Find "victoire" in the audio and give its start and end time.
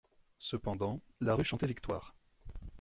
1.67-2.15